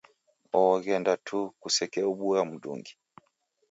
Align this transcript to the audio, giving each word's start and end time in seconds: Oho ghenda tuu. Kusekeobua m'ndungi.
Oho 0.57 0.73
ghenda 0.83 1.13
tuu. 1.25 1.47
Kusekeobua 1.61 2.39
m'ndungi. 2.47 2.93